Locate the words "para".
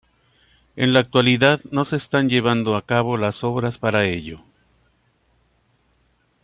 3.77-4.03